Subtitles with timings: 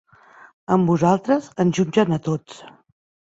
[0.75, 2.57] Amb vosaltres, ens jutgen a tots.